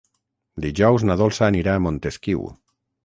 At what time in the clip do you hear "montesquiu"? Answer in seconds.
1.89-2.43